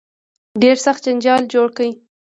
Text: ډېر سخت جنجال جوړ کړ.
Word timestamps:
ډېر 0.61 0.77
سخت 0.85 1.01
جنجال 1.05 1.41
جوړ 1.53 1.67
کړ. 1.77 1.87